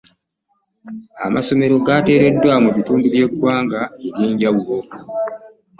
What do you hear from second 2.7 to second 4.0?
bitundu by'eggwanga